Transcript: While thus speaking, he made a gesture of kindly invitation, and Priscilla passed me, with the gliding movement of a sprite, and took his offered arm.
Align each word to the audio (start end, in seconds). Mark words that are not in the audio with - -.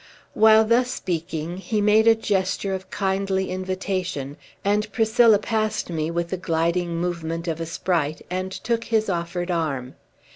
While 0.33 0.65
thus 0.65 0.89
speaking, 0.89 1.57
he 1.57 1.79
made 1.79 2.07
a 2.07 2.15
gesture 2.15 2.73
of 2.73 2.89
kindly 2.89 3.51
invitation, 3.51 4.35
and 4.65 4.91
Priscilla 4.91 5.37
passed 5.37 5.91
me, 5.91 6.09
with 6.09 6.29
the 6.31 6.37
gliding 6.37 6.95
movement 6.97 7.47
of 7.47 7.61
a 7.61 7.67
sprite, 7.67 8.25
and 8.27 8.51
took 8.51 8.85
his 8.85 9.11
offered 9.11 9.51
arm. 9.51 9.93